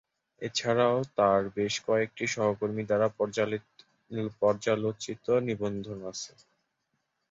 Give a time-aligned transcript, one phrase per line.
[0.41, 3.07] এছাড়াও তাঁর বেশ কয়েকটি সহকর্মী দ্বারা
[4.41, 6.31] পর্যালোচিত নিবন্ধ আছে।